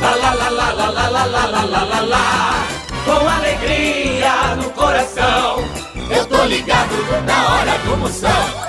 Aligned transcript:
Lá, 0.00 0.14
lá, 0.14 0.30
lá, 0.32 0.48
lá, 0.50 0.70
lá, 0.72 0.90
lá, 0.90 1.08
lá, 1.08 1.24
lá, 1.26 1.46
lá, 1.46 1.64
lá, 1.64 1.84
lá, 1.84 2.00
lá. 2.00 2.66
Com 3.04 3.28
alegria 3.28 4.56
no 4.56 4.70
coração. 4.70 5.64
Eu 6.10 6.26
tô 6.26 6.44
ligado 6.44 7.24
na 7.26 7.54
hora 7.54 7.78
do 7.78 7.96
Moção. 7.96 8.68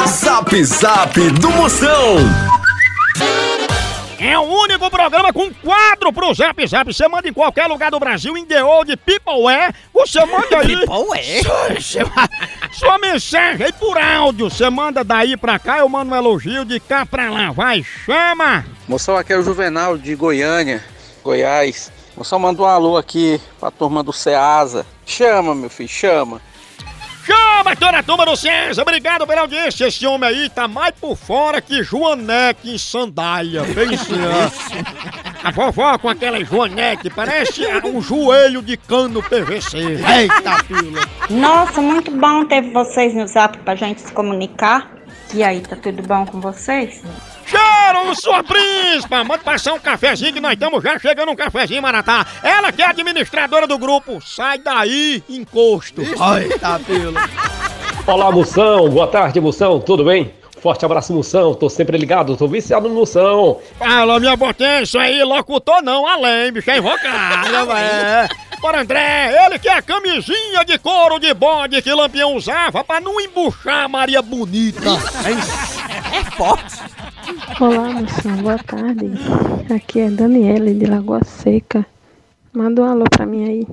Zap 0.07 0.65
Zap 0.65 1.31
do 1.31 1.51
Moção. 1.51 2.17
É 4.21 4.37
o 4.37 4.43
único 4.43 4.91
programa 4.91 5.33
com 5.33 5.53
quadro 5.55 6.13
pro 6.13 6.35
Zap 6.35 6.67
Zap. 6.67 6.93
Você 6.93 7.07
manda 7.07 7.29
em 7.29 7.33
qualquer 7.33 7.67
lugar 7.67 7.91
do 7.91 8.01
Brasil, 8.01 8.37
em 8.37 8.45
The 8.45 8.65
Old 8.65 8.97
People 8.97 9.49
é. 9.49 9.73
Você 9.95 10.25
manda 10.25 10.59
aí. 10.59 10.77
People 10.77 11.19
é? 11.19 11.43
Sua, 11.81 12.05
sua 12.73 12.99
mensagem 12.99 13.67
aí 13.67 13.73
por 13.73 13.97
áudio. 13.97 14.51
Você 14.51 14.69
manda 14.69 15.05
daí 15.05 15.37
pra 15.37 15.59
cá, 15.59 15.79
eu 15.79 15.89
mando 15.89 16.13
um 16.13 16.17
elogio 16.17 16.65
de 16.65 16.81
cá 16.81 17.07
pra 17.07 17.31
lá. 17.31 17.53
Vai, 17.53 17.85
chama! 18.05 18.65
Moção, 18.89 19.17
aqui 19.17 19.33
é 19.33 19.39
o 19.39 19.43
Juvenal 19.43 19.97
de 19.97 20.15
Goiânia, 20.17 20.83
Goiás. 21.23 21.93
Moção, 22.17 22.41
manda 22.41 22.61
um 22.61 22.67
alô 22.67 22.97
aqui 22.97 23.41
pra 23.61 23.71
turma 23.71 24.03
do 24.03 24.13
Ceasa. 24.13 24.85
Chama, 25.07 25.55
meu 25.55 25.71
filho, 25.71 25.89
chama. 25.89 26.41
Chama, 27.59 27.75
toda 27.75 27.99
a 27.99 28.03
turma 28.05 28.25
do 28.25 28.37
César. 28.37 28.83
Obrigado 28.83 29.27
pela 29.27 29.41
audiência. 29.41 29.89
Esse 29.89 30.07
homem 30.07 30.29
aí 30.29 30.49
tá 30.49 30.69
mais 30.69 30.95
por 30.95 31.17
fora 31.17 31.61
que 31.61 31.83
Joanete 31.83 32.71
em 32.71 32.79
sandália. 32.79 33.65
Bem 33.65 33.95
assim. 33.95 34.15
A 35.43 35.51
vovó 35.51 35.99
com 35.99 36.09
aquela 36.09 36.43
Joanete 36.45 37.11
parece 37.11 37.67
um 37.85 38.01
joelho 38.01 38.63
de 38.63 38.77
cano 38.77 39.21
PVC. 39.21 39.77
Eita, 39.77 40.65
fila. 40.65 41.01
Nossa, 41.31 41.81
muito 41.81 42.13
bom 42.13 42.45
ter 42.45 42.63
vocês 42.71 43.13
no 43.13 43.27
zap 43.27 43.59
pra 43.59 43.75
gente 43.75 44.03
se 44.03 44.13
comunicar. 44.13 44.89
E 45.35 45.43
aí, 45.43 45.61
tá 45.61 45.75
tudo 45.75 46.01
bom 46.03 46.25
com 46.27 46.41
vocês? 46.41 47.03
Cheiro, 47.49 48.15
sua 48.15 48.45
príncipa! 48.45 49.25
Manda 49.25 49.43
passar 49.43 49.73
um 49.73 49.79
cafezinho 49.79 50.35
que 50.35 50.41
nós 50.41 50.53
estamos 50.53 50.83
já 50.83 50.99
chegando 50.99 51.33
um 51.33 51.37
cafezinho, 51.37 51.81
Maratá. 51.81 52.27
Ela 52.43 52.71
que 52.71 52.83
é 52.83 52.87
administradora 52.87 53.67
do 53.67 53.79
grupo. 53.79 54.21
Sai 54.21 54.59
daí, 54.59 55.23
encosto. 55.29 56.03
Eita, 56.03 56.79
fila. 56.81 57.21
Olá, 58.07 58.31
Moção. 58.31 58.89
Boa 58.91 59.07
tarde, 59.07 59.41
Moção. 59.41 59.81
Tudo 59.81 60.05
bem? 60.05 60.35
Forte 60.61 60.85
abraço, 60.85 61.13
Moção. 61.13 61.55
Tô 61.55 61.71
sempre 61.71 61.97
ligado, 61.97 62.37
tô 62.37 62.47
viciado 62.47 62.89
no 62.89 62.95
Moção. 62.95 63.61
Fala, 63.79 64.21
minha 64.21 64.37
potência 64.37 65.01
aí, 65.01 65.23
locutor 65.23 65.83
não, 65.83 66.07
além, 66.07 66.53
bicho, 66.53 66.71
é 66.71 66.79
invocado, 66.79 67.73
é. 67.73 68.29
Bora, 68.61 68.81
André, 68.81 69.47
ele 69.47 69.59
que 69.59 69.69
é 69.69 69.75
a 69.75 69.83
camisinha 69.83 70.65
de 70.67 70.77
couro 70.79 71.21
de 71.21 71.33
bode 71.33 71.81
que 71.81 71.95
Lampião 71.95 72.35
usava 72.35 72.83
pra 72.83 73.01
não 73.01 73.21
embuchar 73.21 73.85
a 73.85 73.89
Maria 73.89 74.21
Bonita. 74.21 74.91
É 76.13 76.25
forte. 76.37 76.78
Olá, 77.61 77.91
moção, 77.93 78.37
boa 78.39 78.59
tarde. 78.59 79.11
Aqui 79.75 80.01
é 80.01 80.09
Daniele 80.09 80.73
de 80.73 80.87
Lagoa 80.87 81.23
Seca. 81.25 81.85
Manda 82.55 82.81
um 82.81 82.85
alô 82.87 83.05
pra 83.11 83.27
mim 83.27 83.47
aí. 83.47 83.67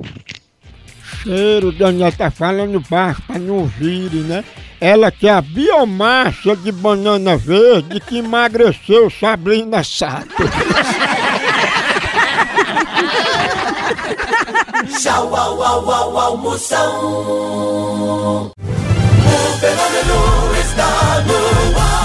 Cheiro, 1.23 1.71
Daniel 1.71 2.11
tá 2.11 2.29
falando 2.29 2.83
baixo 2.89 3.21
pra 3.25 3.39
não 3.39 3.59
ouvir, 3.59 4.11
né? 4.11 4.43
Ela 4.81 5.09
que 5.09 5.27
é 5.27 5.31
a 5.31 5.41
biomassa 5.41 6.53
de 6.55 6.69
banana 6.69 7.37
verde 7.37 8.01
que 8.01 8.17
emagreceu 8.17 9.09
Sabrina 9.09 9.83
Sato. 9.85 10.43
Tchau, 14.99 15.33
au, 15.33 15.63
au, 15.63 15.91
au, 15.91 16.17
au, 16.17 16.37
Moção. 16.37 16.91
O 18.51 18.51
fenômeno 19.59 20.55
está 20.59 21.23
no 21.25 21.79
ar. 21.79 22.04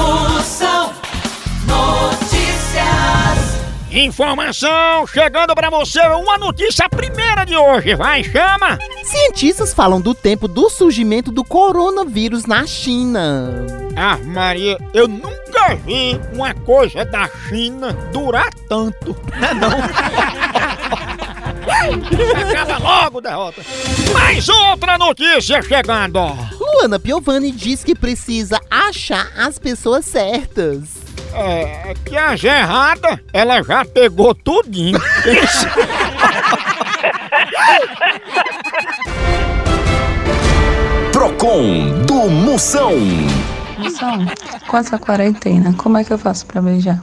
Moção 0.00 0.92
Notícias. 1.66 3.60
Informação 3.90 5.06
chegando 5.06 5.54
pra 5.54 5.68
você, 5.68 6.00
uma 6.00 6.38
notícia 6.38 6.88
primeira 6.88 7.44
de 7.44 7.54
hoje, 7.56 7.94
vai, 7.94 8.24
chama! 8.24 8.78
Cientistas 9.04 9.74
falam 9.74 10.00
do 10.00 10.14
tempo 10.14 10.48
do 10.48 10.70
surgimento 10.70 11.30
do 11.30 11.44
coronavírus 11.44 12.46
na 12.46 12.66
China. 12.66 13.66
Ah, 13.94 14.16
Maria, 14.24 14.78
eu 14.94 15.06
nunca 15.06 15.74
vi 15.84 16.18
uma 16.32 16.54
coisa 16.54 17.04
da 17.04 17.28
China 17.48 17.92
durar 18.12 18.48
tanto. 18.68 19.14
Não, 19.38 19.54
não. 19.54 19.70
Acaba 21.80 22.78
logo, 22.78 23.20
derrota. 23.20 23.62
Mais 24.12 24.48
outra 24.48 24.98
notícia 24.98 25.62
chegando. 25.62 26.18
Luana 26.58 26.98
Piovani 26.98 27.50
diz 27.50 27.82
que 27.82 27.94
precisa 27.94 28.60
achar 28.70 29.30
as 29.36 29.58
pessoas 29.58 30.04
certas. 30.04 31.00
É, 31.32 31.94
que 32.04 32.16
a 32.16 32.34
errada, 32.34 33.20
ela 33.32 33.62
já 33.62 33.84
pegou 33.84 34.34
tudinho. 34.34 35.00
Procon 41.12 42.02
do 42.06 42.28
Moção. 42.28 42.92
Moção, 43.78 44.26
com 44.66 44.76
essa 44.76 44.98
quarentena, 44.98 45.72
como 45.76 45.96
é 45.98 46.04
que 46.04 46.12
eu 46.12 46.18
faço 46.18 46.44
pra 46.46 46.60
beijar? 46.60 47.00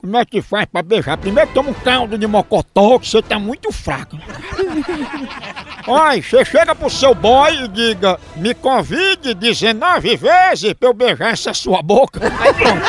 Como 0.00 0.16
é 0.16 0.24
que 0.24 0.40
faz 0.40 0.64
pra 0.64 0.82
beijar? 0.82 1.18
Primeiro 1.18 1.50
toma 1.52 1.70
um 1.70 1.74
caldo 1.74 2.16
de 2.16 2.26
mocotó, 2.26 2.98
que 2.98 3.06
você 3.06 3.20
tá 3.20 3.38
muito 3.38 3.70
fraco. 3.70 4.16
Olha, 5.86 6.22
você 6.22 6.42
chega 6.44 6.74
pro 6.74 6.88
seu 6.88 7.14
boy 7.14 7.64
e 7.64 7.68
diga, 7.68 8.18
me 8.36 8.54
convide 8.54 9.34
19 9.34 10.16
vezes 10.16 10.72
pra 10.72 10.88
eu 10.88 10.94
beijar 10.94 11.32
essa 11.32 11.52
sua 11.52 11.82
boca. 11.82 12.20
Aí 12.40 12.54
pronto. 12.54 12.82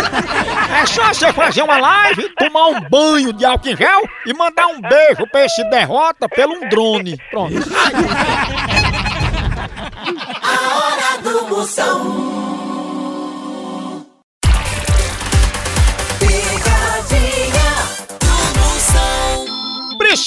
É 0.82 0.86
só 0.86 1.14
você 1.14 1.34
fazer 1.34 1.64
uma 1.64 1.78
live, 1.78 2.30
tomar 2.38 2.68
um 2.68 2.82
banho 2.90 3.34
de 3.34 3.44
álcool 3.44 3.70
em 3.70 3.76
gel 3.76 4.02
e 4.26 4.34
mandar 4.34 4.68
um 4.68 4.80
beijo 4.80 5.28
pra 5.30 5.46
esse 5.46 5.64
derrota 5.70 6.30
pelo 6.30 6.54
um 6.54 6.70
drone. 6.70 7.18
Pronto. 7.30 7.56
A 10.42 10.78
hora 10.78 11.22
do 11.22 11.48
Moção. 11.48 12.41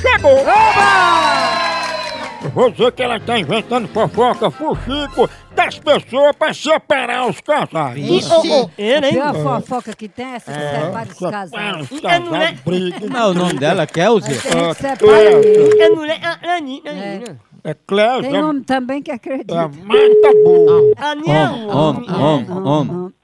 chegou! 0.00 0.38
Eu 2.44 2.50
Vou 2.50 2.70
dizer 2.70 2.92
que 2.92 3.02
ela 3.02 3.18
tá 3.18 3.36
inventando 3.38 3.88
fofoca 3.88 4.48
fuxico 4.50 5.28
das 5.56 5.76
pessoas 5.78 6.36
pra 6.36 6.54
separar 6.54 7.26
os 7.28 7.40
casais. 7.40 7.98
É, 8.78 9.00
né? 9.00 9.20
A 9.20 9.34
fofoca 9.34 9.92
que 9.94 10.08
tem 10.08 10.24
essa 10.34 10.52
que 10.52 10.58
É, 10.58 10.80
separa 10.80 11.08
os 11.08 11.16
separa 11.16 11.32
casais. 11.32 11.90
os 11.90 12.00
casais, 12.00 12.60
briga. 12.60 13.00
Como 13.00 13.16
é 13.16 13.26
o 13.26 13.34
nome 13.34 13.54
dela? 13.54 13.82
Gente 13.86 14.40
que 14.40 14.48
É, 14.56 14.74
separa 14.74 15.30
mesmo. 15.40 15.82
É 15.82 15.90
mulher, 15.90 16.20
a 16.22 16.54
Aninha, 16.56 16.82
É. 16.86 17.22
É 17.64 17.74
Clésia, 17.74 18.30
Tem 18.30 18.42
homem 18.42 18.62
também 18.62 19.02
que 19.02 19.10
é 19.10 19.14
acredita. 19.14 19.54
Marta 19.54 20.32
Burro. 20.44 20.94
Aninha, 20.96 21.50
Homem, 21.50 22.08
homem, 22.08 22.10
homem, 22.10 22.50
homem. 22.66 23.14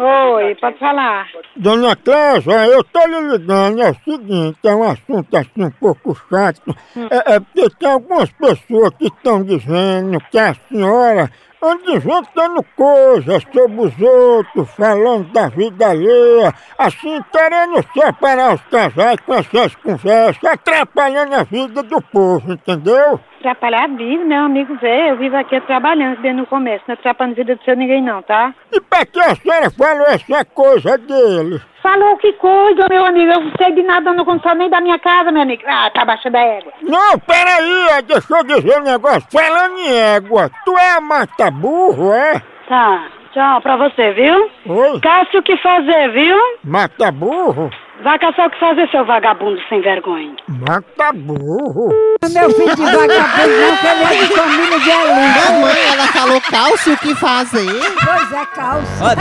Oi, 0.00 0.54
pode 0.54 0.78
falar. 0.78 1.26
Dona 1.56 1.96
Clésia, 1.96 2.66
eu 2.68 2.84
tô 2.84 3.04
lhe 3.04 3.32
ligando, 3.32 3.82
é 3.82 3.90
o 3.90 3.96
seguinte, 4.04 4.58
é 4.64 4.72
um 4.72 4.84
assunto 4.84 5.36
assim 5.36 5.64
um 5.64 5.70
pouco 5.72 6.16
chato. 6.30 6.72
É, 7.10 7.34
é 7.34 7.40
porque 7.40 7.68
tem 7.80 7.90
algumas 7.90 8.30
pessoas 8.30 8.90
que 8.96 9.06
estão 9.06 9.42
dizendo 9.42 10.20
que 10.30 10.38
a 10.38 10.54
senhora 10.54 11.28
anda 11.62 11.92
inventando 11.92 12.64
coisas 12.76 13.42
sobre 13.52 13.80
os 13.80 14.00
outros, 14.00 14.70
falando 14.74 15.32
da 15.32 15.48
vida 15.48 15.90
alheia, 15.90 16.54
assim, 16.78 17.20
querendo 17.32 17.82
separar 17.92 18.54
os 18.54 18.62
casais 18.62 19.20
com 19.20 19.34
essas 19.34 19.74
conversas, 19.76 20.44
atrapalhando 20.44 21.34
a 21.34 21.42
vida 21.42 21.82
do 21.82 22.00
povo, 22.00 22.52
entendeu? 22.52 23.20
Atrapalhar 23.40 23.84
a 23.84 23.88
vida, 23.88 24.24
meu 24.24 24.44
amigo 24.44 24.76
Zé. 24.78 25.10
Eu 25.10 25.16
vivo 25.16 25.36
aqui 25.36 25.60
trabalhando 25.62 26.20
desde 26.20 26.40
o 26.42 26.46
começo. 26.46 26.84
Não 26.86 26.94
atrapalhando 26.94 27.34
a 27.34 27.36
vida 27.36 27.56
do 27.56 27.64
seu 27.64 27.76
ninguém, 27.76 28.02
não, 28.02 28.22
tá? 28.22 28.54
E 28.72 28.80
pra 28.80 29.06
que 29.06 29.20
a 29.20 29.34
senhora 29.34 29.70
falou 29.70 30.06
essa 30.06 30.44
coisa 30.44 30.98
dele? 30.98 31.60
Falou 31.82 32.16
que 32.16 32.32
coisa, 32.34 32.86
meu 32.90 33.04
amigo. 33.06 33.32
Eu 33.32 33.40
não 33.40 33.52
sei 33.56 33.72
de 33.72 33.82
nada, 33.82 34.10
eu 34.10 34.14
não 34.14 34.24
consigo 34.24 34.54
nem 34.54 34.68
da 34.68 34.80
minha 34.80 34.98
casa, 34.98 35.30
meu 35.30 35.42
amigo. 35.42 35.62
Ah, 35.66 35.90
tá 35.94 36.02
abaixo 36.02 36.28
da 36.30 36.40
égua. 36.40 36.72
Não, 36.82 37.18
peraí, 37.20 37.88
é, 37.90 38.02
deixa 38.02 38.36
eu 38.36 38.44
dizer 38.44 38.80
um 38.80 38.84
negócio. 38.84 39.22
Falando 39.30 39.78
em 39.78 39.96
égua, 40.14 40.50
tu 40.64 40.76
é 40.76 40.96
a 40.96 41.00
mata 41.00 41.50
burro, 41.50 42.12
é? 42.12 42.42
Tá. 42.68 43.08
Tchau 43.32 43.60
pra 43.60 43.76
você, 43.76 44.10
viu? 44.12 44.50
Oi? 44.66 45.00
Caça 45.00 45.38
o 45.38 45.42
que 45.42 45.56
fazer, 45.58 46.10
viu? 46.12 46.36
Mata 46.64 47.12
burro? 47.12 47.70
Vai 48.02 48.16
caçar 48.20 48.46
o 48.46 48.50
que 48.50 48.60
fazer, 48.60 48.88
seu 48.90 49.04
vagabundo 49.04 49.60
sem 49.68 49.80
vergonha. 49.80 50.36
Mata 50.46 51.12
burro. 51.12 51.88
Meu 52.32 52.50
filho 52.50 52.76
de 52.76 52.82
vagabundo 52.82 53.08
não, 53.08 53.76
que 53.76 53.86
ele 53.86 54.04
é 54.04 54.24
de 54.24 54.34
família 54.34 54.80
de 54.80 54.90
elite. 54.90 55.50
Mamãe, 55.50 55.92
ela 55.92 56.06
falou 56.06 56.40
calça 56.42 56.92
o 56.92 56.98
que 56.98 57.14
fazer. 57.16 57.66
Pois 57.66 58.32
é, 58.32 58.46
calça. 58.54 59.16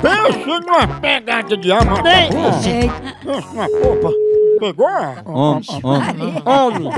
Pense 0.00 0.46
numa 0.46 1.00
pegada 1.00 1.56
de 1.56 1.70
alma. 1.70 1.98
Eita. 1.98 2.34
Pense 3.22 3.54
numa 3.54 3.68
popa. 3.68 4.10
Pegou? 4.58 4.88
Homem, 5.26 5.64
homem. 5.84 6.42
homem. 6.46 6.92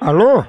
Alô? 0.00 0.44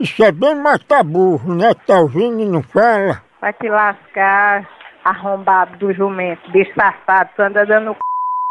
Isso 0.00 0.24
é 0.24 0.32
bem 0.32 0.56
mata 0.56 1.02
burro, 1.04 1.54
né? 1.54 1.74
Tá 1.86 2.00
ouvindo 2.00 2.40
e 2.40 2.46
não 2.46 2.62
fala? 2.62 3.29
Vai 3.40 3.54
te 3.54 3.70
lascar, 3.70 4.68
arrombado 5.02 5.76
do 5.78 5.92
jumento, 5.94 6.50
bicho 6.50 6.72
safado. 6.74 7.30
Tu 7.34 7.42
anda 7.42 7.64
dando 7.64 7.94
c... 7.94 7.98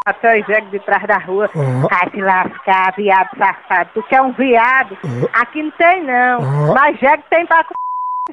até 0.06 0.40
os 0.40 0.48
jegos 0.48 0.72
de 0.72 0.80
trás 0.80 1.04
da 1.04 1.18
rua. 1.18 1.48
Ah. 1.56 1.88
Vai 1.88 2.10
te 2.10 2.22
lascar, 2.22 2.94
viado 2.98 3.30
safado. 3.38 3.90
Tu 3.94 4.04
quer 4.04 4.22
um 4.22 4.32
viado? 4.32 4.98
Aqui 5.34 5.62
não 5.62 5.72
tem, 5.72 6.04
não. 6.04 6.40
Ah. 6.40 6.74
Mas 6.74 7.00
jegue 7.00 7.24
tem 7.30 7.46
pra 7.46 7.64
c... 7.64 7.70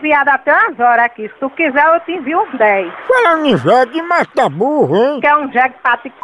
viado 0.01 0.29
até 0.29 0.51
umas 0.51 0.81
horas 0.81 1.05
aqui. 1.05 1.29
Se 1.29 1.35
tu 1.35 1.51
quiser, 1.51 1.85
eu 1.95 2.01
te 2.01 2.13
envio 2.13 2.41
uns 2.41 2.57
10. 2.57 2.93
Falando 3.07 3.45
em 3.45 3.57
jegue, 3.59 4.03
mata 4.03 4.49
burro, 4.49 4.97
hein? 4.97 5.21
Quer 5.21 5.37
um 5.37 5.53
jegue 5.53 5.75
pra 5.83 5.99
te 5.99 6.09
c... 6.09 6.15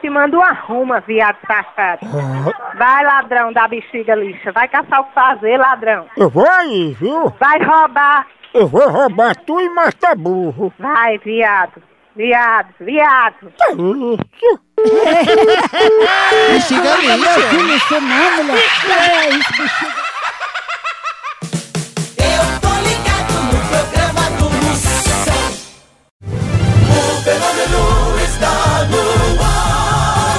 te 0.00 0.08
manda 0.08 0.36
uma 0.36 0.52
ruma, 0.52 1.00
viado 1.00 1.38
safado. 1.48 2.06
Vai, 2.76 3.04
ladrão 3.04 3.52
da 3.52 3.66
bexiga 3.66 4.14
lixa. 4.14 4.52
Vai 4.52 4.68
caçar 4.68 5.00
o 5.00 5.04
que 5.04 5.14
fazer, 5.14 5.56
ladrão. 5.56 6.06
Eu 6.16 6.30
vou 6.30 6.48
aí, 6.48 6.96
viu? 7.00 7.28
Vai 7.40 7.58
roubar. 7.60 8.24
Eu 8.54 8.68
vou 8.68 8.88
roubar 8.88 9.34
tu 9.44 9.60
e 9.60 9.68
mata 9.68 10.14
burro. 10.14 10.72
Vai, 10.78 11.18
viado. 11.18 11.82
Viado, 12.14 12.72
viado. 12.78 13.52
Que 13.56 13.72
isso? 13.72 14.60
Bexiga 16.52 16.96
lixa. 16.96 17.48
filho, 17.50 17.74
isso 17.74 18.00
não, 18.00 18.44
mulher. 18.44 18.62
É 18.86 19.28
isso, 19.30 19.50
bexiga. 19.58 20.04
Eu 22.20 22.44
tô 22.60 22.72
ligado 22.86 23.34
no 23.42 23.58
programa 23.66 24.24
do 24.38 24.46
Moção. 24.64 25.42
O 26.86 27.22
fenômeno 27.24 27.82
está 28.22 28.54
no 28.84 29.02
ar. 29.42 30.38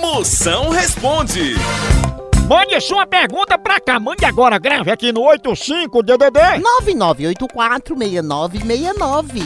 Moção 0.00 0.70
responde. 0.70 1.56
Mande 2.50 2.80
sua 2.80 3.06
pergunta 3.06 3.56
pra 3.56 3.78
cá. 3.78 4.00
Mande 4.00 4.24
agora, 4.24 4.58
grave 4.58 4.90
aqui 4.90 5.12
no 5.12 5.20
85DDD. 5.20 6.60
99846969. 6.82 9.44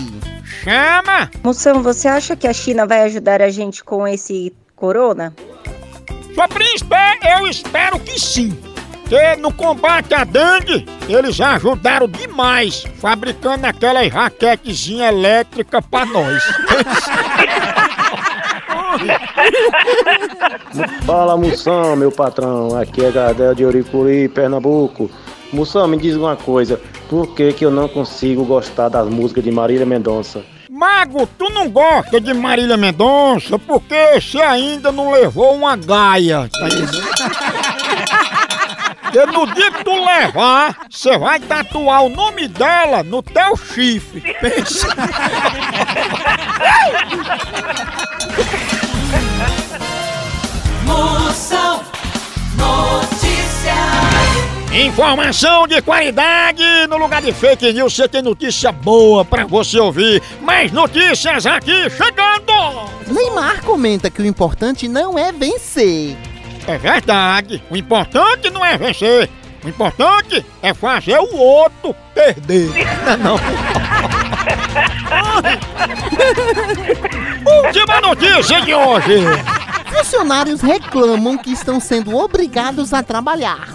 Chama! 0.63 1.31
Moção, 1.43 1.83
você 1.83 2.09
acha 2.09 2.35
que 2.35 2.49
a 2.49 2.53
China 2.55 2.87
vai 2.87 3.03
ajudar 3.03 3.43
a 3.43 3.51
gente 3.51 3.85
com 3.85 4.09
esse 4.09 4.57
corona? 4.75 5.35
Sua 6.35 6.49
príncipe, 6.49 6.95
eu 7.39 7.47
espero 7.47 8.01
que 8.01 8.19
sim. 8.19 8.59
Que 9.07 9.37
no 9.37 9.53
combate 9.53 10.15
à 10.15 10.25
dengue, 10.25 10.87
eles 11.07 11.39
ajudaram 11.39 12.09
demais, 12.09 12.85
fabricando 12.99 13.67
aquelas 13.67 14.11
raquetezinha 14.11 15.09
elétrica 15.09 15.83
pra 15.83 16.07
nós. 16.07 16.43
Fala 21.05 21.37
Moção, 21.37 21.97
meu 21.97 22.13
patrão. 22.13 22.77
Aqui 22.77 23.05
é 23.05 23.11
Gardel 23.11 23.55
de 23.55 23.65
Oricuri, 23.65 24.29
Pernambuco. 24.29 25.11
Moção, 25.53 25.87
me 25.87 25.97
diz 25.97 26.17
uma 26.17 26.37
coisa. 26.37 26.81
Por 27.09 27.35
que, 27.35 27.53
que 27.53 27.65
eu 27.65 27.71
não 27.71 27.89
consigo 27.89 28.45
gostar 28.45 28.89
das 28.89 29.09
músicas 29.09 29.45
de 29.45 29.51
Marília 29.51 29.87
Mendonça? 29.87 30.43
Mago, 30.69 31.29
tu 31.39 31.49
não 31.51 31.71
gosta 31.71 32.21
de 32.21 32.35
Marília 32.35 32.77
Mendonça 32.77 33.59
porque 33.59 34.21
você 34.21 34.39
ainda 34.39 34.91
não 34.91 35.13
levou 35.13 35.55
uma 35.55 35.77
gaia, 35.77 36.49
tá? 36.51 36.67
Porque 39.03 39.27
no 39.27 39.47
dia 39.55 39.71
que 39.71 39.85
tu 39.85 40.05
levar, 40.05 40.77
você 40.91 41.17
vai 41.17 41.39
tatuar 41.39 42.03
o 42.03 42.09
nome 42.09 42.49
dela 42.49 43.05
no 43.05 43.23
teu 43.23 43.57
chifre. 43.57 44.21
Pensa. 44.41 44.89
Informação 54.75 55.69
de 55.69 55.81
qualidade 55.81 56.65
no 56.89 56.97
lugar 56.97 57.23
de 57.23 57.33
fake 57.33 57.73
news. 57.73 57.95
Você 57.95 58.09
tem 58.09 58.21
notícia 58.21 58.73
boa 58.73 59.25
pra 59.25 59.47
você 59.47 59.79
ouvir. 59.79 60.21
Mais 60.41 60.73
notícias 60.73 61.47
aqui 61.47 61.89
chegando. 61.91 62.91
Neymar 63.07 63.63
comenta 63.63 64.11
que 64.11 64.21
o 64.21 64.27
importante 64.27 64.89
não 64.89 65.17
é 65.17 65.31
vencer. 65.31 66.17
É 66.67 66.77
verdade. 66.77 67.63
O 67.71 67.77
importante 67.77 68.51
não 68.51 68.65
é 68.65 68.77
vencer. 68.77 69.31
O 69.63 69.69
importante 69.69 70.45
é 70.61 70.75
fazer 70.75 71.21
o 71.21 71.37
outro 71.37 71.95
perder. 72.13 72.69
Não, 73.07 73.37
não. 73.37 73.39
Última 77.65 78.01
notícia 78.01 78.61
de 78.61 78.75
hoje. 78.75 79.21
Funcionários 79.87 80.61
reclamam 80.61 81.39
que 81.39 81.53
estão 81.53 81.79
sendo 81.79 82.17
obrigados 82.17 82.93
a 82.93 83.03
trabalhar. 83.03 83.74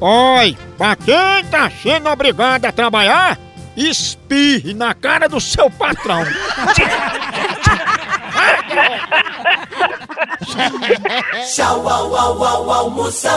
Oi, 0.00 0.56
pra 0.76 0.94
quem 0.94 1.44
tá 1.50 1.70
sendo 1.70 2.08
obrigado 2.10 2.66
a 2.66 2.72
trabalhar, 2.72 3.38
espirre 3.76 4.74
na 4.74 4.92
cara 4.92 5.26
do 5.28 5.40
seu 5.40 5.70
patrão. 5.70 6.22
Tchau, 11.54 11.88
au, 11.88 12.14
au, 12.14 12.44
au, 12.44 12.70
almoção. 12.70 13.36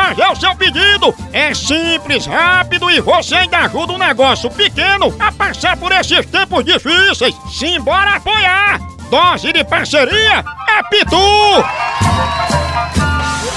o 0.31 0.35
seu 0.35 0.55
pedido. 0.55 1.13
É 1.31 1.53
simples, 1.53 2.25
rápido 2.25 2.89
e 2.89 2.99
você 2.99 3.35
ainda 3.35 3.59
ajuda 3.59 3.93
um 3.93 3.97
negócio 3.97 4.49
pequeno 4.49 5.13
a 5.19 5.31
passar 5.31 5.77
por 5.77 5.91
esses 5.91 6.25
tempos 6.25 6.65
difíceis. 6.65 7.35
Simbora 7.51 8.15
apoiar! 8.15 8.79
Dose 9.09 9.51
de 9.51 9.63
parceria 9.63 10.43
é 10.69 10.83
Pitu! 10.89 11.15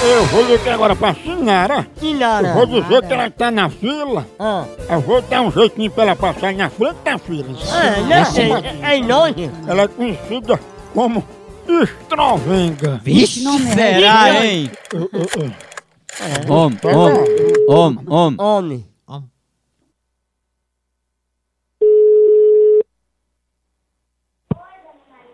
Eu 0.01 0.25
vou 0.25 0.45
ligar 0.45 0.73
agora 0.73 0.95
pra 0.95 1.15
Sinara. 1.15 1.87
Sinara. 1.99 2.49
Eu 2.49 2.53
vou 2.53 2.65
dizer 2.65 3.01
que 3.07 3.13
ela 3.13 3.29
tá 3.29 3.49
na 3.49 3.69
fila. 3.69 4.27
Eu 4.89 5.01
vou 5.01 5.21
dar 5.21 5.41
um 5.41 5.51
jeitinho 5.51 5.89
pra 5.89 6.03
ela 6.03 6.15
passar 6.15 6.53
na 6.53 6.69
frente 6.69 6.97
da 7.03 7.17
fila. 7.17 7.57
É, 7.73 8.01
né? 8.01 8.23
É, 8.83 8.91
é 8.91 8.97
enorme. 8.97 9.49
Ela 9.67 9.83
é 9.83 9.87
conhecida 9.87 10.59
como 10.93 11.25
Estrovenga. 11.67 12.99
Vixe, 13.03 13.43
é 13.47 13.73
será, 13.73 14.45
hein? 14.45 14.69
Homem, 16.49 16.79
homem, 16.85 17.65
homem, 17.67 18.05
homem. 18.39 18.85
Homem. 19.05 19.29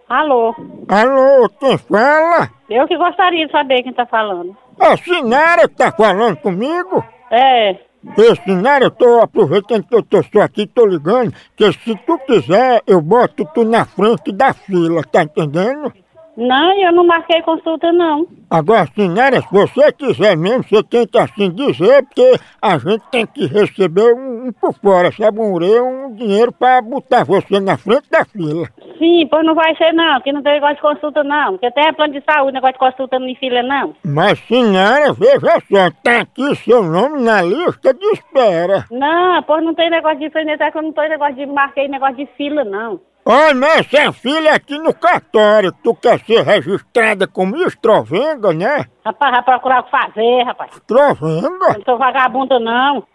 Alô? 0.10 0.56
Alô, 0.90 1.50
quem 1.60 1.78
fala? 1.78 2.50
Eu 2.70 2.88
que 2.88 2.98
gostaria 2.98 3.46
de 3.46 3.52
saber 3.52 3.84
quem 3.84 3.94
tá 3.94 4.06
falando. 4.08 4.58
É 4.80 4.88
a 4.88 4.98
Sinara 4.98 5.70
que 5.70 5.76
tá 5.76 5.92
falando 5.92 6.38
comigo? 6.38 7.04
É. 7.30 7.74
Ô, 8.04 8.36
Sinara, 8.44 8.86
eu 8.86 8.92
tô 8.92 9.22
aproveitando 9.22 9.84
que 9.88 9.96
eu 9.96 10.02
tô 10.02 10.24
só 10.24 10.42
aqui, 10.42 10.66
tô 10.66 10.86
ligando, 10.88 11.32
que 11.56 11.72
se 11.72 11.96
tu 12.06 12.18
quiser, 12.26 12.82
eu 12.88 13.00
boto 13.00 13.46
tu 13.54 13.64
na 13.64 13.86
frente 13.86 14.32
da 14.32 14.54
fila, 14.54 15.04
tá 15.04 15.24
entendendo? 15.24 15.94
Não, 16.42 16.74
eu 16.84 16.92
não 16.92 17.06
marquei 17.06 17.40
consulta, 17.44 17.92
não. 17.92 18.26
Agora, 18.50 18.88
Sinara, 18.96 19.42
se 19.42 19.48
você 19.52 19.92
quiser 19.92 20.36
mesmo, 20.36 20.64
você 20.64 20.82
tenta 20.82 21.24
assim 21.24 21.52
dizer, 21.52 22.04
porque 22.04 22.34
a 22.60 22.80
gente 22.80 23.04
tem 23.12 23.28
que 23.28 23.46
receber 23.46 24.14
um, 24.16 24.48
um 24.48 24.52
por 24.52 24.74
fora, 24.74 25.12
sabe, 25.12 25.40
um 25.40 25.54
urê, 25.54 25.80
um 25.80 26.16
dinheiro 26.16 26.52
pra 26.52 26.82
botar 26.82 27.24
você 27.24 27.60
na 27.60 27.78
frente 27.78 28.10
da 28.10 28.26
fila. 28.26 28.68
Sim, 28.98 29.28
pois 29.30 29.46
não 29.46 29.54
vai 29.54 29.76
ser, 29.76 29.94
não, 29.94 30.16
porque 30.16 30.34
não 30.34 30.42
tem 30.42 30.54
negócio 30.54 30.78
de 30.78 30.82
consulta, 30.82 31.24
não. 31.24 31.52
Porque 31.52 31.68
até 31.68 31.90
é 31.90 31.92
plano 31.92 32.14
de 32.14 32.24
saúde, 32.26 32.54
negócio 32.54 32.74
de 32.74 32.80
consulta 32.80 33.20
não 33.20 33.36
fila, 33.36 33.62
não. 33.62 33.96
Mas, 34.04 34.40
Sinara, 34.40 35.14
veja 35.14 35.62
só, 35.72 35.92
tá 36.04 36.22
aqui 36.22 36.56
seu 36.56 36.84
nome 36.84 37.22
na 37.22 37.44
lista 37.44 37.94
de 37.94 38.06
espera. 38.08 38.86
Não, 38.90 39.44
pois 39.44 39.64
não 39.64 39.76
tem 39.76 39.92
negócio 39.92 40.20
de 40.20 40.30
frente, 40.32 40.62
é 40.62 40.72
que 40.72 40.78
eu 40.78 40.82
não 40.82 40.92
tô 40.92 41.04
em 41.04 41.10
negócio 41.10 41.36
de 41.36 41.46
marquei 41.46 41.88
negócio 41.88 42.16
de 42.16 42.26
fila, 42.36 42.64
não. 42.64 43.00
Olha, 43.24 43.54
mas 43.54 43.94
essa 43.94 44.12
filha 44.12 44.50
é 44.50 44.54
aqui 44.54 44.78
no 44.80 44.94
cartório, 44.94 45.72
tu 45.84 45.94
quer 45.96 46.20
ser 46.22 46.42
registrada 46.44 47.28
como 47.28 47.56
estrovenga, 47.58 48.52
né? 48.52 48.86
Rapaz, 49.06 49.32
vai 49.32 49.44
procurar 49.44 49.82
o 49.82 49.84
que 49.84 49.92
fazer, 49.92 50.44
rapaz. 50.44 50.72
Estrovenga? 50.74 51.48
Eu 51.48 51.74
não 51.74 51.84
sou 51.86 51.98
vagabunda, 51.98 52.60
não. 52.60 53.06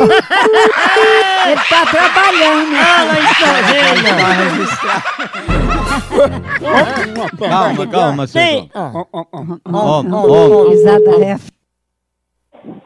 Ele 0.00 1.60
tá 1.68 1.86
trabalhando. 1.86 2.74
Ela 2.76 3.18
está 3.30 3.48
Calma, 7.48 7.86
calma, 7.86 8.26
Sim. 8.26 8.70
senhor. 8.72 9.06
Homem, 9.66 10.12
Homem, 10.12 10.14
homem. 10.14 11.53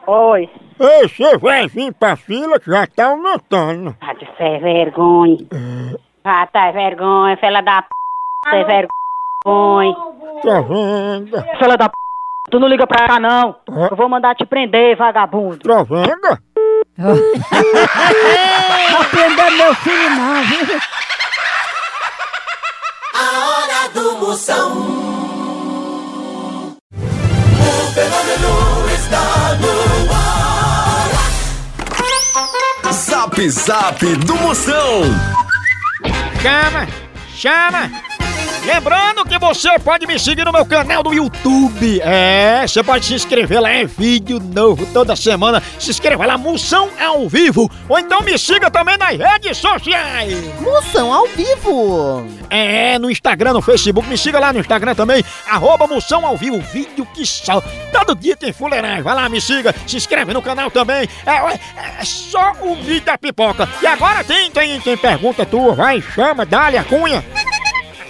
É. 0.07 0.11
Oi. 0.11 0.49
Ei, 0.79 1.07
você 1.07 1.37
vai 1.37 1.67
vir 1.67 1.93
pra 1.93 2.15
fila 2.15 2.59
que 2.59 2.71
já 2.71 2.87
tá 2.87 3.07
aumentando. 3.07 3.95
Ah, 4.01 4.13
de 4.13 4.27
sem 4.37 4.59
vergonha. 4.59 5.37
Ah, 6.23 6.47
tá 6.47 6.71
vergonha, 6.71 7.37
fela 7.37 7.61
da 7.61 7.81
p. 7.81 7.87
Sem 8.49 8.65
vergonha. 8.65 9.95
Estrovenga. 10.37 11.45
Fela 11.57 11.77
da 11.77 11.89
p. 11.89 11.95
Tu 12.51 12.59
não 12.59 12.67
liga 12.67 12.87
pra 12.87 13.07
cá, 13.07 13.19
não. 13.19 13.55
Eu 13.89 13.95
vou 13.95 14.09
mandar 14.09 14.35
te 14.35 14.45
prender, 14.45 14.97
vagabundo. 14.97 15.57
Estrovenga? 15.57 16.41
Não 16.97 17.15
prender 19.11 19.51
meu 19.51 19.75
filho, 19.75 20.09
não, 20.09 20.43
viu? 20.43 20.79
A 23.15 23.21
hora 23.49 23.89
do 23.93 24.17
Moção. 24.25 25.18
Está 29.09 29.55
no 29.55 30.13
ar. 30.13 31.09
Zap 32.93 33.49
Zap 33.49 34.15
do 34.17 34.35
Moção. 34.35 35.03
Chama, 36.41 36.87
chama. 37.35 38.08
Lembrando 38.65 39.25
que 39.25 39.39
você 39.39 39.79
pode 39.79 40.05
me 40.05 40.19
seguir 40.19 40.45
no 40.45 40.51
meu 40.51 40.65
canal 40.65 41.01
do 41.01 41.13
YouTube. 41.13 42.01
É, 42.01 42.65
você 42.67 42.83
pode 42.83 43.05
se 43.05 43.13
inscrever 43.13 43.61
lá, 43.61 43.71
é 43.71 43.85
vídeo 43.85 44.39
novo 44.39 44.85
toda 44.93 45.15
semana. 45.15 45.63
Se 45.79 45.89
inscreva 45.89 46.25
lá, 46.25 46.37
Moção 46.37 46.89
ao 46.99 47.27
vivo. 47.27 47.71
Ou 47.87 47.97
então 47.97 48.21
me 48.21 48.37
siga 48.37 48.69
também 48.69 48.97
nas 48.97 49.17
redes 49.17 49.57
sociais. 49.57 50.37
Moção 50.61 51.13
ao 51.13 51.25
vivo. 51.27 52.25
É, 52.49 52.99
no 52.99 53.09
Instagram, 53.09 53.53
no 53.53 53.61
Facebook, 53.61 54.07
me 54.07 54.17
siga 54.17 54.39
lá 54.39 54.51
no 54.51 54.59
Instagram 54.59 54.95
também, 54.95 55.23
arroba 55.47 55.87
Moção 55.87 56.25
ao 56.25 56.35
vivo, 56.35 56.59
vídeo 56.59 57.07
que 57.13 57.25
só. 57.25 57.61
Todo 57.91 58.15
dia 58.15 58.35
tem 58.35 58.51
fuleiragem, 58.51 59.03
vai 59.03 59.15
lá, 59.15 59.29
me 59.29 59.39
siga, 59.39 59.73
se 59.87 59.97
inscreve 59.97 60.33
no 60.33 60.41
canal 60.41 60.69
também. 60.69 61.07
É, 61.25 61.31
é, 61.31 61.59
é 62.01 62.05
só 62.05 62.53
o 62.61 62.75
vídeo 62.75 63.05
da 63.05 63.17
pipoca. 63.17 63.69
E 63.81 63.87
agora 63.87 64.23
tem, 64.23 64.49
tem, 64.51 64.79
tem 64.81 64.97
pergunta 64.97 65.45
tua, 65.45 65.73
vai, 65.73 66.01
chama, 66.01 66.45
dá-lhe 66.45 66.77
a 66.77 66.83
cunha. 66.83 67.23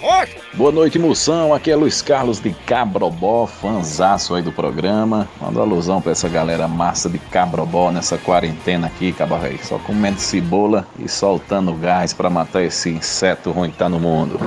Oxe. 0.02 0.34
Boa 0.54 0.72
noite, 0.72 0.98
Moção. 0.98 1.54
Aqui 1.54 1.70
é 1.70 1.76
Luiz 1.76 2.02
Carlos 2.02 2.40
de 2.40 2.50
Cabrobó, 2.66 3.46
fanzaço 3.46 4.34
aí 4.34 4.42
do 4.42 4.50
programa. 4.50 5.28
Manda 5.40 5.60
alusão 5.60 6.00
pra 6.00 6.12
essa 6.12 6.28
galera 6.28 6.66
massa 6.66 7.08
de 7.08 7.18
Cabrobó 7.18 7.90
nessa 7.90 8.18
quarentena 8.18 8.86
aqui, 8.86 9.12
cabarrei. 9.12 9.58
Só 9.62 9.78
comendo 9.78 10.20
cebola 10.20 10.86
e 10.98 11.08
soltando 11.08 11.72
gás 11.74 12.12
pra 12.12 12.30
matar 12.30 12.62
esse 12.62 12.90
inseto 12.90 13.50
ruim 13.50 13.70
que 13.70 13.78
tá 13.78 13.88
no 13.88 14.00
mundo. 14.00 14.38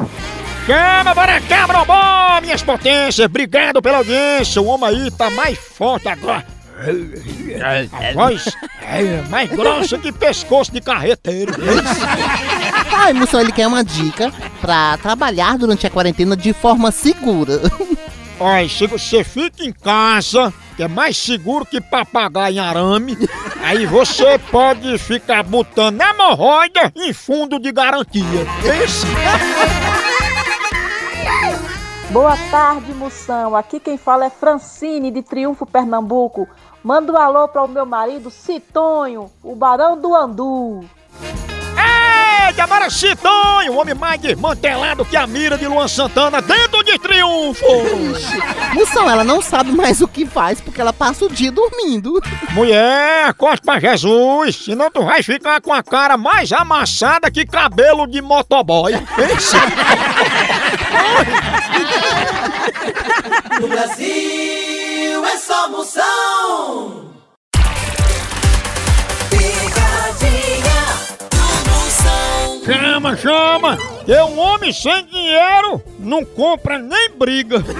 Chama, 0.65 1.13
bora 1.13 1.41
cá, 1.41 1.67
Brobó, 1.67 2.41
minhas 2.41 2.63
potências, 2.63 3.25
obrigado 3.25 3.81
pela 3.81 3.97
audiência. 3.97 4.61
O 4.61 4.65
homem 4.67 4.89
aí 4.89 5.11
tá 5.11 5.29
mais 5.29 5.57
forte 5.57 6.07
agora. 6.07 6.45
A 7.61 8.13
voz 8.13 8.57
é 8.81 9.21
mais 9.29 9.49
grossa 9.49 9.97
que 9.97 10.11
pescoço 10.11 10.71
de 10.71 10.81
carreteiro. 10.81 11.53
Ai, 12.95 13.13
Moção, 13.13 13.41
ele 13.41 13.51
quer 13.51 13.67
uma 13.67 13.83
dica 13.83 14.33
pra 14.63 14.97
trabalhar 14.97 15.57
durante 15.57 15.85
a 15.85 15.89
quarentena 15.89 16.37
de 16.37 16.53
forma 16.53 16.89
segura. 16.89 17.59
Olha, 18.39 18.69
se 18.69 18.87
você 18.87 19.21
fica 19.21 19.61
em 19.61 19.73
casa, 19.73 20.53
que 20.77 20.83
é 20.83 20.87
mais 20.87 21.17
seguro 21.17 21.65
que 21.65 21.81
papagaio 21.81 22.55
em 22.55 22.59
arame, 22.59 23.17
aí 23.61 23.85
você 23.85 24.39
pode 24.49 24.97
ficar 24.97 25.43
botando 25.43 25.99
hemorroida 25.99 26.93
em 26.95 27.11
fundo 27.11 27.59
de 27.59 27.73
garantia. 27.73 28.23
Esse. 28.81 29.05
Boa 32.09 32.37
tarde, 32.49 32.93
Moção. 32.93 33.57
Aqui 33.57 33.81
quem 33.81 33.97
fala 33.97 34.27
é 34.27 34.29
Francine, 34.29 35.11
de 35.11 35.21
Triunfo, 35.21 35.65
Pernambuco. 35.65 36.47
Manda 36.81 37.11
um 37.11 37.17
alô 37.17 37.49
para 37.49 37.63
o 37.63 37.67
meu 37.67 37.85
marido 37.85 38.31
Citonho, 38.31 39.29
o 39.43 39.55
Barão 39.55 39.99
do 39.99 40.15
Andu. 40.15 40.85
Ei, 42.45 42.59
agora 42.59 42.89
Citonho, 42.89 43.71
o 43.71 43.77
homem 43.77 43.95
mais 43.95 44.19
desmantelado 44.19 45.05
que 45.05 45.15
a 45.15 45.25
mira 45.25 45.57
de 45.57 45.65
Luan 45.65 45.87
Santana 45.87 46.41
dentro 46.41 46.83
de 46.83 46.99
triunfo! 46.99 47.63
Moção, 48.73 49.09
ela 49.09 49.23
não 49.23 49.41
sabe 49.41 49.71
mais 49.71 50.01
o 50.01 50.07
que 50.07 50.25
faz 50.25 50.59
porque 50.59 50.81
ela 50.81 50.91
passa 50.91 51.23
o 51.23 51.29
dia 51.29 51.51
dormindo. 51.51 52.21
Mulher, 52.51 53.27
acorda 53.27 53.61
pra 53.63 53.79
Jesus, 53.79 54.57
senão 54.57 54.91
tu 54.91 55.03
vai 55.05 55.23
ficar 55.23 55.61
com 55.61 55.73
a 55.73 55.81
cara 55.81 56.17
mais 56.17 56.51
amassada 56.51 57.31
que 57.31 57.45
cabelo 57.45 58.05
de 58.05 58.21
motoboy. 58.21 58.93
No 63.61 63.67
Brasil 63.67 65.25
é 65.25 65.37
só 65.37 65.69
moção. 65.69 67.02
Chama, 72.65 73.17
chama! 73.17 73.77
Que 74.05 74.15
um 74.21 74.39
homem 74.39 74.71
sem 74.71 75.05
dinheiro 75.05 75.81
não 75.99 76.23
compra 76.23 76.79
nem 76.79 77.09
briga. 77.09 77.63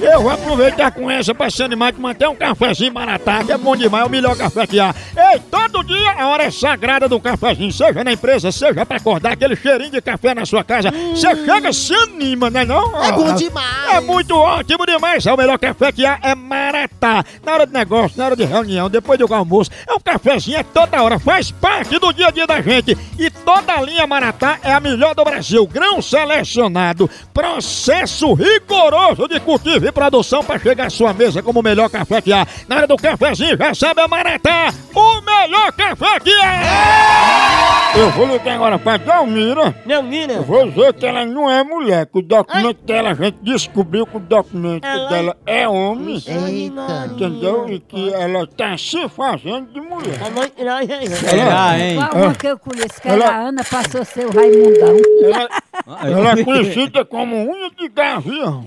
Eu 0.00 0.22
vou 0.22 0.30
aproveitar 0.30 0.90
com 0.90 1.10
essa 1.10 1.34
pra 1.34 1.48
se 1.48 1.62
animar 1.62 1.92
de 1.92 2.00
manter 2.00 2.28
um 2.28 2.34
cafezinho 2.34 2.92
maratá, 2.92 3.44
que 3.44 3.52
é 3.52 3.58
bom 3.58 3.76
demais, 3.76 4.04
é 4.04 4.06
o 4.06 4.10
melhor 4.10 4.36
café 4.36 4.66
que 4.66 4.78
há. 4.78 4.94
Ei, 5.16 5.40
todo 5.74 5.88
dia 5.88 6.12
a 6.12 6.28
hora 6.28 6.44
é 6.44 6.50
sagrada 6.52 7.08
do 7.08 7.18
cafezinho, 7.18 7.72
seja 7.72 8.04
na 8.04 8.12
empresa, 8.12 8.52
seja 8.52 8.86
pra 8.86 8.98
acordar 8.98 9.32
aquele 9.32 9.56
cheirinho 9.56 9.90
de 9.90 10.00
café 10.00 10.32
na 10.32 10.46
sua 10.46 10.62
casa. 10.62 10.92
Você 11.10 11.34
chega, 11.44 11.72
se 11.72 11.92
anima, 11.94 12.48
né 12.48 12.64
não? 12.64 13.02
É 13.02 13.10
bom 13.10 13.34
demais. 13.34 13.92
É 13.92 14.00
muito 14.00 14.36
ótimo 14.36 14.86
demais, 14.86 15.26
é 15.26 15.32
o 15.32 15.36
melhor 15.36 15.58
café 15.58 15.90
que 15.90 16.06
há, 16.06 16.20
é 16.22 16.32
maratá. 16.36 17.24
Na 17.44 17.54
hora 17.54 17.66
de 17.66 17.72
negócio, 17.72 18.16
na 18.16 18.26
hora 18.26 18.36
de 18.36 18.44
reunião, 18.44 18.88
depois 18.88 19.18
do 19.18 19.34
almoço, 19.34 19.70
é 19.88 19.92
um 19.92 19.98
cafezinho, 19.98 20.58
é 20.58 20.62
toda 20.62 21.02
hora, 21.02 21.18
faz 21.18 21.50
parte 21.50 21.98
do 21.98 22.12
dia 22.12 22.28
a 22.28 22.30
dia 22.30 22.46
da 22.46 22.62
gente. 22.62 22.96
E 23.18 23.28
toda 23.28 23.74
a 23.74 23.80
linha 23.80 24.06
maratá 24.06 24.60
é 24.62 24.72
a 24.72 24.78
melhor 24.78 25.12
do 25.16 25.24
Brasil, 25.24 25.66
grão 25.66 26.00
selecionado, 26.00 27.10
processo 27.32 28.32
rigoroso 28.32 29.26
de 29.26 29.40
cultivo 29.40 29.88
e 29.88 29.92
produção 29.92 30.44
para 30.44 30.60
chegar 30.60 30.86
à 30.86 30.90
sua 30.90 31.12
mesa 31.12 31.42
como 31.42 31.58
o 31.58 31.62
melhor 31.64 31.90
café 31.90 32.22
que 32.22 32.32
há. 32.32 32.46
Na 32.68 32.76
hora 32.76 32.86
do 32.86 32.96
cafezinho, 32.96 33.56
já 33.56 33.74
sabe 33.74 34.00
a 34.00 34.06
Maratá, 34.06 34.72
o 34.94 35.20
melhor 35.20 35.63
café 35.72 36.20
que 36.20 36.30
há! 36.42 37.92
Eu 37.96 38.10
vou 38.10 38.26
ligar 38.26 38.56
agora 38.56 38.76
pra 38.76 38.96
Dalmira. 38.96 39.72
Dalmira? 39.86 40.32
Eu 40.34 40.42
vou 40.42 40.68
dizer 40.68 40.92
que 40.94 41.06
ela 41.06 41.24
não 41.24 41.48
é 41.48 41.62
mulher, 41.62 42.06
que 42.06 42.18
o 42.18 42.22
documento 42.22 42.82
dela, 42.84 43.10
a 43.10 43.14
gente 43.14 43.36
descobriu 43.40 44.04
que 44.04 44.16
o 44.16 44.20
documento 44.20 44.84
Ela- 44.84 45.08
dela 45.08 45.36
é 45.46 45.68
homem. 45.68 46.20
Eita. 46.26 47.06
Entendeu? 47.12 47.68
E 47.68 47.78
que 47.78 48.12
ela 48.12 48.48
tá 48.48 48.76
se 48.76 49.08
fazendo 49.08 49.72
de 49.72 49.80
mulher. 49.80 50.18
Será, 51.20 51.78
hein? 51.78 51.96
Qual 51.96 52.22
uma 52.24 52.34
que 52.34 52.46
eu 52.48 52.58
conheço, 52.58 53.00
que 53.00 53.08
Ela- 53.08 53.24
era 53.26 53.34
a 53.36 53.40
Ana, 53.48 53.62
passou 53.64 54.00
a 54.00 54.04
ser 54.04 54.26
o 54.26 54.32
Raimundão. 54.32 54.96
Ela, 55.22 55.48
ela 56.18 56.40
é 56.40 56.44
conhecida 56.44 57.04
como 57.04 57.36
unha 57.36 57.70
de 57.70 57.88
gavião. 57.88 58.64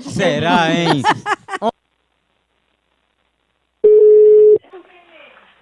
Será, 0.00 0.72
hein? 0.74 1.02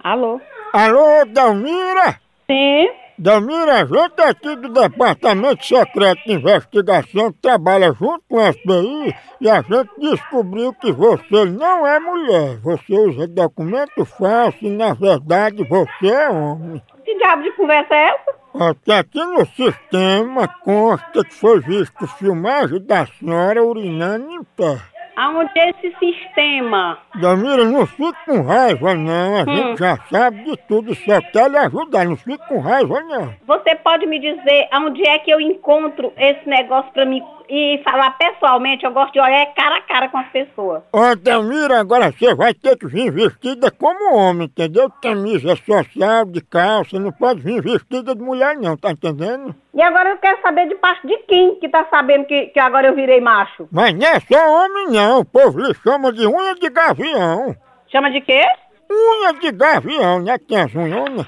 Alô? 0.05 0.39
Alô, 0.71 1.25
Dalmira? 1.25 2.19
Sim. 2.45 2.87
Dalmira, 3.17 3.81
a 3.81 3.85
gente 3.85 4.21
aqui 4.21 4.55
do 4.55 4.69
Departamento 4.69 5.65
Secreto 5.65 6.23
de 6.27 6.33
Investigação 6.33 7.33
trabalha 7.41 7.91
junto 7.91 8.21
com 8.29 8.37
a 8.37 8.53
FBI 8.53 9.15
e 9.41 9.49
a 9.49 9.63
gente 9.63 9.89
descobriu 9.97 10.71
que 10.73 10.91
você 10.91 11.45
não 11.45 11.87
é 11.87 11.99
mulher. 11.99 12.59
Você 12.61 12.93
usa 12.93 13.25
documento 13.27 14.05
falso 14.05 14.59
e 14.61 14.69
na 14.69 14.93
verdade 14.93 15.63
você 15.63 16.07
é 16.07 16.29
homem. 16.29 16.79
Que 17.03 17.17
diabo 17.17 17.41
de 17.41 17.51
conversa 17.53 17.95
é 17.95 18.09
essa? 18.09 18.75
Que 18.83 18.91
aqui 18.91 19.25
no 19.25 19.43
sistema 19.47 20.47
consta 20.63 21.23
que 21.23 21.33
foi 21.33 21.59
visto 21.61 22.05
filmagem 22.19 22.79
da 22.79 23.07
senhora 23.07 23.63
urinando 23.63 24.29
em 24.29 24.43
pé. 24.55 24.77
Aonde 25.15 25.51
é 25.57 25.69
esse 25.69 25.95
sistema? 25.97 26.97
Dalmira, 27.15 27.63
não 27.65 27.85
fique 27.85 28.25
com 28.25 28.41
raiva 28.41 28.93
não, 28.93 29.37
a 29.37 29.41
Hum. 29.43 29.55
gente 29.55 29.79
já 29.79 29.97
sabe 30.11 30.43
de 30.43 30.57
tudo, 30.67 30.93
só 30.93 31.21
quer 31.21 31.49
lhe 31.49 31.57
ajudar, 31.57 32.05
não 32.05 32.17
fique 32.17 32.45
com 32.47 32.59
raiva 32.59 32.99
não. 33.01 33.33
Você 33.47 33.75
pode 33.75 34.05
me 34.05 34.19
dizer 34.19 34.67
aonde 34.71 35.07
é 35.07 35.17
que 35.19 35.31
eu 35.31 35.39
encontro 35.39 36.11
esse 36.17 36.47
negócio 36.49 36.91
pra 36.91 37.05
mim 37.05 37.21
e 37.49 37.81
falar 37.83 38.11
pessoalmente? 38.11 38.85
Eu 38.85 38.91
gosto 38.91 39.13
de 39.13 39.19
olhar 39.19 39.45
cara 39.53 39.77
a 39.77 39.81
cara 39.81 40.09
com 40.09 40.17
as 40.17 40.27
pessoas. 40.29 40.83
Ó, 40.91 41.15
Delmira, 41.15 41.79
agora 41.79 42.11
você 42.11 42.33
vai 42.33 42.53
ter 42.53 42.77
que 42.77 42.87
vir 42.87 43.11
vestida 43.11 43.71
como 43.71 44.15
homem, 44.15 44.47
entendeu? 44.47 44.89
Camisa 45.01 45.55
social, 45.55 46.25
de 46.25 46.41
calça, 46.41 46.99
não 46.99 47.11
pode 47.11 47.41
vir 47.41 47.61
vestida 47.61 48.15
de 48.15 48.21
mulher 48.21 48.55
não, 48.57 48.77
tá 48.77 48.91
entendendo? 48.91 49.55
E 49.73 49.81
agora 49.81 50.09
eu 50.09 50.17
quero 50.17 50.41
saber 50.41 50.67
de 50.67 50.75
parte 50.75 51.05
de 51.05 51.17
quem 51.27 51.55
que 51.59 51.67
tá 51.69 51.85
sabendo 51.89 52.25
que, 52.25 52.47
que 52.47 52.59
agora 52.59 52.87
eu 52.87 52.95
virei 52.95 53.19
macho. 53.19 53.67
Mas 53.71 53.93
não 53.93 54.07
é 54.07 54.19
só 54.19 54.65
homem 54.65 54.87
não, 54.91 55.19
o 55.19 55.25
povo 55.25 55.59
lhe 55.59 55.73
chama 55.75 56.11
de 56.13 56.25
unha 56.25 56.55
de 56.55 56.69
gavião. 56.69 57.55
Chama 57.91 58.09
de 58.11 58.21
quê? 58.21 58.41
Unha 58.89 59.33
de 59.33 59.51
gavião, 59.51 60.21
né? 60.21 60.37
Tem 60.37 60.61
as 60.61 60.73
unhonas. 60.73 61.25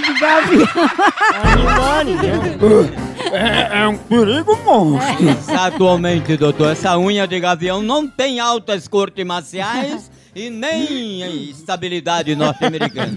De 0.00 0.12
gavião. 0.20 0.68
É, 3.32 3.80
é 3.82 3.88
um 3.88 3.96
perigo 3.98 4.56
monstro. 4.64 5.28
Exatamente, 5.28 6.36
doutor. 6.36 6.72
Essa 6.72 6.98
unha 6.98 7.26
de 7.26 7.40
gavião 7.40 7.82
não 7.82 8.06
tem 8.06 8.38
altas 8.40 8.86
cortes 8.86 9.24
marciais 9.24 10.10
e 10.34 10.50
nem 10.50 11.50
estabilidade 11.50 12.36
norte-americana. 12.36 13.12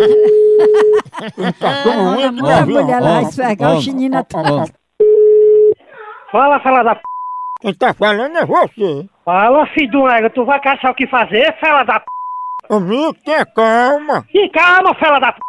Cachorro 1.60 2.17
unha 2.17 2.30
de 2.32 2.41
Manda 2.41 2.58
a 2.58 2.65
mulher 2.65 2.88
gavião. 2.88 3.13
lá 3.13 3.21
esfregar 3.23 3.75
o 3.77 3.82
chininho 3.82 4.12
na 4.12 4.23
tua. 4.23 4.65
Fala, 6.32 6.60
fela 6.62 6.84
da 6.84 6.95
p. 6.95 7.01
Quem 7.62 7.73
tá 7.73 7.93
falando 7.93 8.38
é 8.38 8.45
você. 8.45 9.08
Fala, 9.25 9.65
filho 9.67 9.91
do 9.91 10.10
égua, 10.10 10.29
tu 10.29 10.43
vai 10.45 10.60
caçar 10.60 10.91
o 10.91 10.95
que 10.95 11.07
fazer, 11.07 11.55
fela 11.60 11.84
da 11.84 11.99
p. 11.99 12.05
Amigo, 12.69 13.13
tenha 13.25 13.45
calma. 13.45 14.25
E 14.34 14.49
calma, 14.49 14.93
fela 14.95 15.19
da 15.19 15.31
p. 15.31 15.39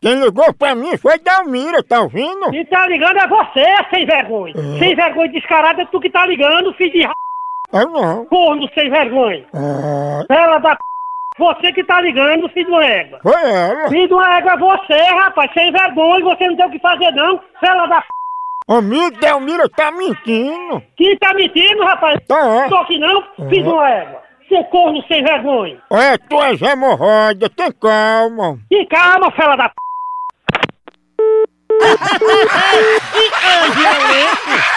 Quem 0.00 0.14
ligou 0.22 0.52
pra 0.54 0.74
mim 0.74 0.96
foi 0.98 1.18
Dalmira, 1.18 1.82
tá 1.82 2.02
ouvindo? 2.02 2.50
Quem 2.50 2.64
tá 2.66 2.86
ligando 2.86 3.18
é 3.18 3.26
você, 3.26 3.64
sem 3.90 4.04
vergonha. 4.06 4.54
Sem 4.78 4.94
vergonha 4.94 5.28
descarada 5.30 5.82
é 5.82 5.86
tu 5.86 5.98
que 6.00 6.10
tá 6.10 6.26
ligando, 6.26 6.72
filho 6.74 6.92
de 6.92 7.02
r... 7.02 7.12
Eu 7.72 7.88
não. 7.88 8.26
corno 8.26 8.68
sem 8.74 8.88
vergonha. 8.90 9.44
Ah, 9.54 10.22
Fela 10.28 10.58
da 10.58 10.76
p. 10.76 10.82
Você 11.38 11.72
que 11.72 11.84
tá 11.84 12.00
ligando, 12.00 12.48
filho 12.50 12.70
do 12.70 12.80
égua. 12.80 13.18
foi 13.22 13.50
ela. 13.50 13.88
Filho 13.88 14.08
do 14.08 14.20
égua 14.22 14.52
é 14.52 14.56
você, 14.56 15.02
rapaz, 15.14 15.50
sem 15.52 15.72
vergonha, 15.72 16.24
você 16.24 16.46
não 16.46 16.56
tem 16.56 16.66
o 16.66 16.70
que 16.70 16.78
fazer 16.78 17.10
não, 17.12 17.40
fela 17.60 17.86
da 17.86 18.00
p. 18.00 18.06
Amigo, 18.68 19.16
Delmira 19.20 19.68
tá 19.68 19.92
mentindo. 19.92 20.82
Quem 20.96 21.16
tá 21.18 21.32
mentindo, 21.34 21.84
rapaz? 21.84 22.18
Tá. 22.26 22.44
Não 22.44 22.68
tô 22.68 22.76
aqui 22.78 22.98
não, 22.98 23.22
filho 23.48 23.62
do 23.62 23.80
égua. 23.80 24.22
Seu 24.48 24.64
corno 24.64 25.00
sem 25.06 25.22
vergonha. 25.22 25.80
É, 25.90 26.18
tuas 26.18 26.60
hemorroidas, 26.60 27.48
tem 27.50 27.70
calma. 27.72 28.58
E 28.68 28.84
calma, 28.86 29.30
fela 29.30 29.54
da 29.54 29.68
p. 29.68 29.74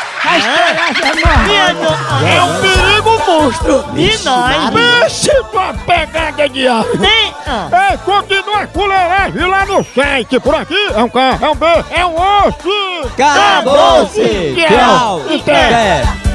É 2.25 2.41
um 2.43 2.61
perigo 2.61 3.21
monstro. 3.25 3.85
E 3.95 4.17
nós? 4.23 4.69
Pense 4.71 5.43
tua 5.51 5.73
pegada 5.85 6.49
de 6.49 6.67
ar. 6.67 6.85
Ei, 6.85 7.97
continua 8.05 8.63
a 8.63 8.67
fuleiragem 8.67 9.45
lá 9.47 9.65
no 9.65 9.83
site. 9.83 10.39
Por 10.39 10.55
aqui 10.55 10.87
é 10.93 11.01
um 11.01 11.09
K, 11.09 11.39
é 11.41 11.49
um 11.49 11.55
B, 11.55 11.65
é 11.91 12.05
um 12.05 12.15
osso. 12.15 13.09
Acabou-se! 13.13 14.55
Tchau. 14.55 15.21
Tchau! 15.25 15.35
Até. 15.35 16.28